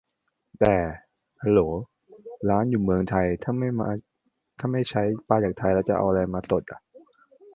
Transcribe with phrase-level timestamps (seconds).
[0.59, 0.75] แต่
[1.41, 1.59] ฮัลโหล
[2.49, 3.53] ร้านอยู่เมืองไทย ถ้า
[4.71, 6.79] ไม่ใช้ปลาจากไทย แล้วจะเอาอะไรมาสดอะ